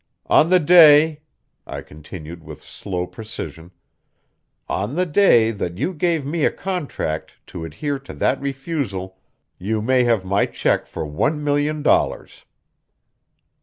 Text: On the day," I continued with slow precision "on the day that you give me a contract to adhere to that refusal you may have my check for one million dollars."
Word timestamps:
On 0.25 0.49
the 0.49 0.59
day," 0.59 1.21
I 1.67 1.83
continued 1.83 2.43
with 2.43 2.63
slow 2.63 3.05
precision 3.05 3.69
"on 4.67 4.95
the 4.95 5.05
day 5.05 5.51
that 5.51 5.77
you 5.77 5.93
give 5.93 6.25
me 6.25 6.43
a 6.43 6.49
contract 6.49 7.35
to 7.45 7.65
adhere 7.65 7.99
to 7.99 8.13
that 8.15 8.41
refusal 8.41 9.19
you 9.59 9.79
may 9.79 10.03
have 10.05 10.25
my 10.25 10.47
check 10.47 10.87
for 10.87 11.05
one 11.05 11.43
million 11.43 11.83
dollars." 11.83 12.45